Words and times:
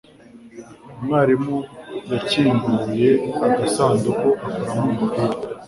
Umwarimu 0.99 1.57
yakinguye 2.11 3.09
agasanduku 3.45 4.27
akuramo 4.47 4.85
umupira. 4.93 5.23